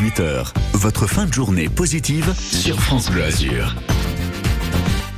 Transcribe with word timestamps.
18h. 0.00 0.54
Votre 0.72 1.06
fin 1.06 1.26
de 1.26 1.32
journée 1.34 1.68
positive 1.68 2.32
sur 2.34 2.80
France 2.80 3.10
Bleu 3.10 3.22
Azur. 3.24 3.76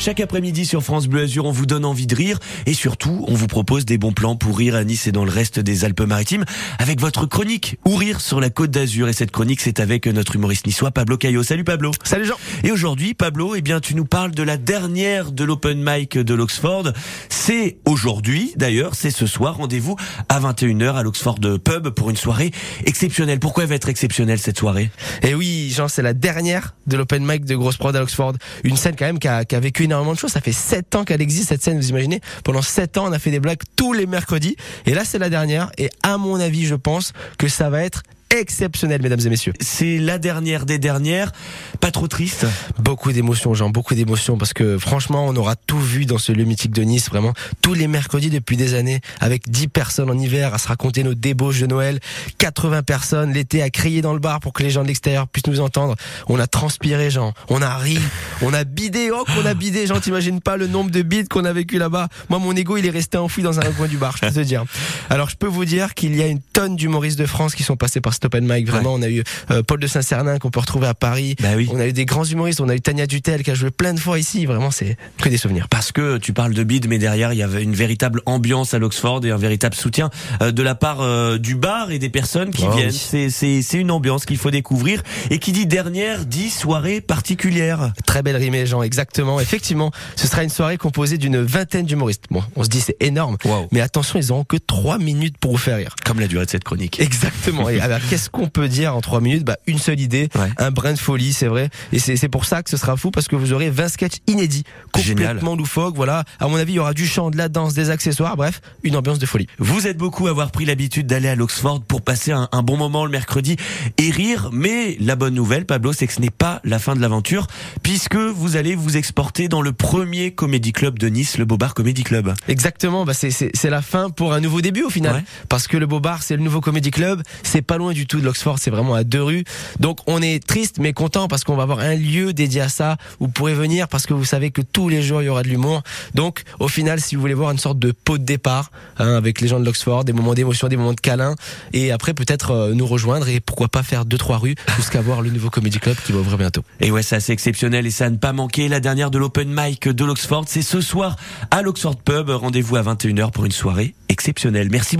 Chaque 0.00 0.20
après-midi 0.20 0.64
sur 0.64 0.82
France 0.82 1.08
Bleu 1.08 1.24
Azur, 1.24 1.44
on 1.44 1.52
vous 1.52 1.66
donne 1.66 1.84
envie 1.84 2.06
de 2.06 2.14
rire 2.14 2.38
et 2.64 2.72
surtout, 2.72 3.22
on 3.28 3.34
vous 3.34 3.46
propose 3.46 3.84
des 3.84 3.98
bons 3.98 4.12
plans 4.12 4.34
pour 4.34 4.56
rire 4.56 4.74
à 4.74 4.82
Nice 4.82 5.06
et 5.06 5.12
dans 5.12 5.26
le 5.26 5.30
reste 5.30 5.60
des 5.60 5.84
Alpes-Maritimes 5.84 6.46
avec 6.78 7.02
votre 7.02 7.26
chronique 7.26 7.76
ou 7.84 7.96
rire 7.96 8.22
sur 8.22 8.40
la 8.40 8.48
Côte 8.48 8.70
d'Azur. 8.70 9.10
Et 9.10 9.12
cette 9.12 9.30
chronique, 9.30 9.60
c'est 9.60 9.78
avec 9.78 10.06
notre 10.06 10.36
humoriste 10.36 10.66
niçois 10.66 10.90
Pablo 10.90 11.18
Caillot. 11.18 11.42
Salut 11.42 11.64
Pablo. 11.64 11.90
Salut 12.02 12.24
Jean. 12.24 12.36
Et 12.64 12.72
aujourd'hui, 12.72 13.12
Pablo, 13.12 13.54
eh 13.54 13.60
bien, 13.60 13.78
tu 13.78 13.94
nous 13.94 14.06
parles 14.06 14.30
de 14.30 14.42
la 14.42 14.56
dernière 14.56 15.32
de 15.32 15.44
l'Open 15.44 15.84
Mic 15.84 16.16
de 16.16 16.32
l'Oxford. 16.32 16.94
C'est 17.28 17.76
aujourd'hui, 17.84 18.54
d'ailleurs, 18.56 18.94
c'est 18.94 19.10
ce 19.10 19.26
soir. 19.26 19.58
Rendez-vous 19.58 19.96
à 20.30 20.40
21h 20.40 20.94
à 20.94 21.02
l'Oxford 21.02 21.40
Pub 21.62 21.90
pour 21.90 22.08
une 22.08 22.16
soirée 22.16 22.52
exceptionnelle. 22.86 23.38
Pourquoi 23.38 23.64
elle 23.64 23.68
va 23.68 23.74
être 23.74 23.90
exceptionnelle 23.90 24.38
cette 24.38 24.58
soirée? 24.58 24.90
Eh 25.20 25.34
oui, 25.34 25.69
C'est 25.88 26.02
la 26.02 26.14
dernière 26.14 26.74
de 26.86 26.96
l'Open 26.96 27.24
Mic 27.24 27.44
de 27.44 27.54
Grosse 27.54 27.76
Prod 27.76 27.94
à 27.94 28.02
Oxford. 28.02 28.34
Une 28.64 28.76
scène 28.76 28.96
quand 28.98 29.06
même 29.06 29.18
qui 29.18 29.28
a, 29.28 29.44
qui 29.44 29.54
a 29.54 29.60
vécu 29.60 29.84
énormément 29.84 30.12
de 30.12 30.18
choses. 30.18 30.32
Ça 30.32 30.40
fait 30.40 30.52
sept 30.52 30.94
ans 30.96 31.04
qu'elle 31.04 31.22
existe 31.22 31.48
cette 31.48 31.62
scène, 31.62 31.78
vous 31.78 31.90
imaginez 31.90 32.20
Pendant 32.44 32.62
sept 32.62 32.98
ans, 32.98 33.06
on 33.06 33.12
a 33.12 33.18
fait 33.18 33.30
des 33.30 33.40
blagues 33.40 33.62
tous 33.76 33.92
les 33.92 34.06
mercredis. 34.06 34.56
Et 34.86 34.94
là, 34.94 35.04
c'est 35.04 35.18
la 35.18 35.30
dernière. 35.30 35.70
Et 35.78 35.88
à 36.02 36.18
mon 36.18 36.40
avis, 36.40 36.66
je 36.66 36.74
pense 36.74 37.12
que 37.38 37.48
ça 37.48 37.70
va 37.70 37.82
être 37.82 38.02
exceptionnel, 38.30 39.02
mesdames 39.02 39.20
et 39.24 39.28
messieurs. 39.28 39.52
C'est 39.60 39.98
la 39.98 40.18
dernière 40.18 40.66
des 40.66 40.78
dernières. 40.78 41.32
Pas 41.80 41.90
trop 41.90 42.08
triste 42.08 42.46
Beaucoup 42.78 43.12
d'émotions, 43.12 43.54
Jean, 43.54 43.70
beaucoup 43.70 43.94
d'émotions, 43.94 44.38
parce 44.38 44.52
que 44.52 44.78
franchement, 44.78 45.26
on 45.26 45.36
aura 45.36 45.56
tout 45.56 45.80
vu 45.80 46.06
dans 46.06 46.18
ce 46.18 46.32
lieu 46.32 46.44
mythique 46.44 46.72
de 46.72 46.82
Nice, 46.82 47.08
vraiment. 47.08 47.32
Tous 47.62 47.74
les 47.74 47.88
mercredis 47.88 48.30
depuis 48.30 48.56
des 48.56 48.74
années, 48.74 49.00
avec 49.20 49.50
10 49.50 49.68
personnes 49.68 50.10
en 50.10 50.18
hiver 50.18 50.54
à 50.54 50.58
se 50.58 50.68
raconter 50.68 51.02
nos 51.02 51.14
débauches 51.14 51.60
de 51.60 51.66
Noël, 51.66 52.00
80 52.38 52.82
personnes 52.82 53.32
l'été 53.32 53.62
à 53.62 53.70
crier 53.70 54.02
dans 54.02 54.12
le 54.12 54.18
bar 54.18 54.40
pour 54.40 54.52
que 54.52 54.62
les 54.62 54.70
gens 54.70 54.82
de 54.82 54.88
l'extérieur 54.88 55.26
puissent 55.28 55.46
nous 55.46 55.60
entendre. 55.60 55.96
On 56.28 56.38
a 56.38 56.46
transpiré, 56.46 57.10
Jean. 57.10 57.32
On 57.48 57.62
a 57.62 57.76
ri. 57.76 57.98
On 58.42 58.54
a 58.54 58.64
bidé. 58.64 59.10
Oh, 59.12 59.24
qu'on 59.24 59.44
a 59.44 59.54
bidé, 59.54 59.86
Jean. 59.86 60.00
T'imagines 60.00 60.40
pas 60.40 60.56
le 60.56 60.66
nombre 60.66 60.90
de 60.90 61.02
bides 61.02 61.28
qu'on 61.28 61.44
a 61.44 61.52
vécu 61.52 61.78
là-bas. 61.78 62.08
Moi, 62.28 62.38
mon 62.38 62.54
ego, 62.54 62.76
il 62.76 62.86
est 62.86 62.90
resté 62.90 63.18
enfoui 63.18 63.42
dans 63.42 63.58
un 63.58 63.72
coin 63.72 63.88
du 63.88 63.96
bar, 63.96 64.16
je 64.16 64.26
peux 64.26 64.32
te 64.32 64.40
dire. 64.40 64.64
Alors, 65.08 65.28
je 65.30 65.36
peux 65.36 65.46
vous 65.46 65.64
dire 65.64 65.94
qu'il 65.94 66.14
y 66.16 66.22
a 66.22 66.26
une 66.26 66.40
tonne 66.40 66.76
d'humoristes 66.76 67.18
de 67.18 67.26
France 67.26 67.54
qui 67.54 67.62
sont 67.62 67.76
passés 67.76 68.00
par 68.00 68.14
Stop 68.20 68.34
and 68.34 68.42
Mike. 68.42 68.68
Vraiment, 68.68 68.92
on 68.92 69.00
a 69.00 69.08
eu 69.08 69.24
euh, 69.50 69.62
Paul 69.62 69.80
de 69.80 69.86
Saint-Cernin 69.86 70.38
qu'on 70.38 70.50
peut 70.50 70.60
retrouver 70.60 70.86
à 70.86 70.92
Paris. 70.92 71.36
Bah 71.40 71.48
oui. 71.56 71.70
On 71.72 71.80
a 71.80 71.86
eu 71.86 71.94
des 71.94 72.04
grands 72.04 72.24
humoristes. 72.24 72.60
On 72.60 72.68
a 72.68 72.74
eu 72.74 72.80
Tania 72.82 73.06
Dutel 73.06 73.42
qui 73.42 73.50
a 73.50 73.54
joué 73.54 73.70
plein 73.70 73.94
de 73.94 73.98
fois 73.98 74.18
ici. 74.18 74.44
Vraiment, 74.44 74.70
c'est 74.70 74.98
que 75.22 75.30
des 75.30 75.38
souvenirs. 75.38 75.68
Parce 75.70 75.90
que 75.90 76.18
tu 76.18 76.34
parles 76.34 76.52
de 76.52 76.62
bide, 76.62 76.86
mais 76.86 76.98
derrière, 76.98 77.32
il 77.32 77.38
y 77.38 77.42
avait 77.42 77.62
une 77.62 77.74
véritable 77.74 78.20
ambiance 78.26 78.74
à 78.74 78.78
l'Oxford 78.78 79.24
et 79.24 79.30
un 79.30 79.38
véritable 79.38 79.74
soutien 79.74 80.10
euh, 80.42 80.52
de 80.52 80.62
la 80.62 80.74
part 80.74 81.00
euh, 81.00 81.38
du 81.38 81.54
bar 81.54 81.90
et 81.92 81.98
des 81.98 82.10
personnes 82.10 82.50
qui 82.50 82.64
Oh, 82.68 82.72
viennent. 82.72 82.90
oui. 83.12 83.30
C'est, 83.30 83.78
une 83.78 83.90
ambiance 83.90 84.26
qu'il 84.26 84.36
faut 84.36 84.50
découvrir. 84.50 85.02
Et 85.30 85.38
qui 85.38 85.52
dit 85.52 85.64
dernière, 85.64 86.26
dit 86.26 86.50
soirée 86.50 87.00
particulière. 87.00 87.92
Très 88.04 88.22
belle 88.22 88.36
rimée, 88.36 88.66
Jean, 88.66 88.82
exactement. 88.82 89.40
Effectivement, 89.40 89.92
ce 90.16 90.26
sera 90.26 90.42
une 90.44 90.50
soirée 90.50 90.76
composée 90.76 91.16
d'une 91.16 91.40
vingtaine 91.40 91.86
d'humoristes. 91.86 92.24
Bon, 92.30 92.42
on 92.56 92.64
se 92.64 92.68
dit 92.68 92.82
c'est 92.82 92.96
énorme, 93.00 93.38
Wow. 93.46 93.68
mais 93.72 93.80
attention, 93.80 94.18
ils 94.18 94.30
auront 94.30 94.44
que 94.44 94.58
trois 94.58 94.98
minutes 94.98 95.38
pour 95.38 95.52
vous 95.52 95.56
faire 95.58 95.78
rire. 95.78 95.94
Comme 96.04 96.20
la 96.20 96.26
durée 96.26 96.44
de 96.44 96.50
cette 96.50 96.64
chronique. 96.64 97.00
Exactement. 97.00 97.68
Et 97.70 97.80
qu'est-ce 98.10 98.28
qu'on 98.30 98.48
peut 98.48 98.68
dire 98.68 98.94
en 98.96 99.00
trois 99.00 99.20
minutes? 99.20 99.44
Bah, 99.44 99.56
une 99.66 99.78
seule 99.78 100.00
idée, 100.00 100.28
Ouais. 100.34 100.50
un 100.58 100.70
brin 100.70 100.92
de 100.92 100.98
folie, 100.98 101.32
c'est 101.32 101.46
vrai. 101.46 101.70
Et 101.92 101.98
c'est 101.98 102.28
pour 102.28 102.44
ça 102.44 102.62
que 102.62 102.70
ce 102.70 102.76
sera 102.76 102.96
fou 102.96 103.10
parce 103.10 103.28
que 103.28 103.36
vous 103.36 103.52
aurez 103.52 103.70
20 103.70 103.88
sketchs 103.88 104.16
inédits, 104.26 104.64
Génial. 104.96 105.28
complètement 105.28 105.56
loufoques. 105.56 105.94
Voilà. 105.96 106.24
À 106.40 106.48
mon 106.48 106.56
avis, 106.56 106.72
il 106.72 106.76
y 106.76 106.78
aura 106.80 106.92
du 106.94 107.06
chant, 107.06 107.30
de 107.30 107.36
la 107.36 107.48
danse, 107.48 107.74
des 107.74 107.90
accessoires. 107.90 108.36
Bref, 108.36 108.60
une 108.82 108.96
ambiance 108.96 109.18
de 109.18 109.26
folie. 109.26 109.46
Vous 109.58 109.86
êtes 109.86 109.96
beaucoup 109.96 110.26
à 110.26 110.30
avoir 110.30 110.50
pris 110.50 110.64
l'habitude 110.64 111.06
d'aller 111.06 111.28
à 111.28 111.34
l'Oxford 111.36 111.82
pour 111.82 112.02
passer 112.02 112.32
un, 112.32 112.48
un 112.52 112.62
bon 112.62 112.76
moment 112.76 113.04
le 113.04 113.10
mercredi 113.10 113.56
et 113.98 114.10
rire, 114.10 114.50
mais 114.52 114.96
la 115.00 115.16
bonne 115.16 115.34
nouvelle, 115.34 115.64
Pablo, 115.66 115.92
c'est 115.92 116.06
que 116.06 116.12
ce 116.12 116.20
n'est 116.20 116.30
pas 116.30 116.60
la 116.64 116.78
fin 116.78 116.94
de 116.96 117.00
l'aventure, 117.00 117.46
puisque 117.82 118.16
vous 118.16 118.56
allez 118.56 118.74
vous 118.74 118.96
exporter 118.96 119.48
dans 119.48 119.62
le 119.62 119.72
premier 119.72 120.32
comédie 120.32 120.72
club 120.72 120.98
de 120.98 121.08
Nice, 121.08 121.38
le 121.38 121.44
Bobard 121.44 121.74
Comedy 121.74 122.02
Club. 122.02 122.34
Exactement, 122.48 123.04
bah 123.04 123.12
c'est 123.14 123.70
la 123.70 123.82
fin 123.82 124.10
pour 124.10 124.32
un 124.32 124.40
nouveau 124.40 124.60
début 124.60 124.82
au 124.82 124.90
final, 124.90 125.14
Ouais. 125.16 125.24
parce 125.48 125.66
que 125.68 125.76
le 125.76 125.86
Beau 125.86 126.00
Bar 126.00 126.22
c'est 126.22 126.36
le 126.36 126.42
nouveau 126.42 126.60
Comedy 126.60 126.90
Club, 126.90 127.22
c'est 127.42 127.62
pas 127.62 127.76
loin 127.78 127.92
du 128.00 128.06
tout 128.06 128.18
de 128.18 128.24
l'Oxford, 128.24 128.58
c'est 128.58 128.70
vraiment 128.70 128.94
à 128.94 129.04
deux 129.04 129.22
rues. 129.22 129.44
Donc 129.78 129.98
on 130.06 130.22
est 130.22 130.44
triste 130.44 130.78
mais 130.80 130.94
content 130.94 131.28
parce 131.28 131.44
qu'on 131.44 131.54
va 131.54 131.64
avoir 131.64 131.80
un 131.80 131.94
lieu 131.94 132.32
dédié 132.32 132.62
à 132.62 132.70
ça. 132.70 132.96
Vous 133.18 133.28
pourrez 133.28 133.52
venir 133.52 133.88
parce 133.88 134.06
que 134.06 134.14
vous 134.14 134.24
savez 134.24 134.50
que 134.50 134.62
tous 134.62 134.88
les 134.88 135.02
jours 135.02 135.20
il 135.20 135.26
y 135.26 135.28
aura 135.28 135.42
de 135.42 135.48
l'humour. 135.48 135.82
Donc 136.14 136.44
au 136.60 136.68
final, 136.68 136.98
si 137.00 137.14
vous 137.14 137.20
voulez 137.20 137.34
voir 137.34 137.50
une 137.50 137.58
sorte 137.58 137.78
de 137.78 137.92
pot 137.92 138.16
de 138.16 138.24
départ 138.24 138.70
hein, 138.98 139.14
avec 139.16 139.42
les 139.42 139.48
gens 139.48 139.60
de 139.60 139.66
l'Oxford, 139.66 140.04
des 140.04 140.14
moments 140.14 140.32
d'émotion, 140.32 140.68
des 140.68 140.78
moments 140.78 140.94
de 140.94 141.00
câlin, 141.00 141.34
et 141.74 141.92
après 141.92 142.14
peut-être 142.14 142.52
euh, 142.52 142.74
nous 142.74 142.86
rejoindre 142.86 143.28
et 143.28 143.40
pourquoi 143.40 143.68
pas 143.68 143.82
faire 143.82 144.06
deux 144.06 144.16
trois 144.16 144.38
rues 144.38 144.54
jusqu'à 144.76 145.02
voir 145.02 145.20
le 145.20 145.28
nouveau 145.28 145.50
Comedy 145.50 145.78
Club 145.78 145.96
qui 146.06 146.12
va 146.12 146.20
ouvrir 146.20 146.38
bientôt. 146.38 146.62
Et 146.80 146.90
ouais, 146.90 147.02
c'est 147.02 147.16
assez 147.16 147.32
exceptionnel 147.32 147.86
et 147.86 147.90
ça 147.90 148.06
à 148.06 148.10
ne 148.10 148.16
pas 148.16 148.32
manquer. 148.32 148.68
La 148.68 148.80
dernière 148.80 149.10
de 149.10 149.18
l'Open 149.18 149.52
Mic 149.54 149.88
de 149.88 150.04
l'Oxford, 150.06 150.44
c'est 150.46 150.62
ce 150.62 150.80
soir 150.80 151.16
à 151.50 151.60
l'Oxford 151.60 151.96
Pub. 151.96 152.30
Rendez-vous 152.30 152.76
à 152.76 152.82
21h 152.82 153.30
pour 153.30 153.44
une 153.44 153.52
soirée 153.52 153.94
exceptionnelle. 154.08 154.68
Merci 154.70 154.96
beaucoup. 154.96 154.98